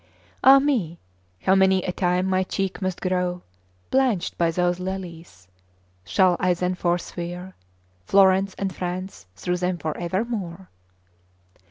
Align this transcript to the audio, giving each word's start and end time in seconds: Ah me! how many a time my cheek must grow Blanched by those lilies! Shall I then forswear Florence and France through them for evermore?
Ah 0.43 0.57
me! 0.57 0.97
how 1.43 1.53
many 1.53 1.83
a 1.83 1.91
time 1.91 2.25
my 2.25 2.41
cheek 2.41 2.81
must 2.81 3.01
grow 3.01 3.43
Blanched 3.91 4.35
by 4.35 4.49
those 4.49 4.79
lilies! 4.79 5.47
Shall 6.03 6.37
I 6.39 6.55
then 6.55 6.73
forswear 6.73 7.53
Florence 8.07 8.55
and 8.55 8.73
France 8.75 9.27
through 9.35 9.57
them 9.57 9.77
for 9.77 9.95
evermore? 9.95 10.69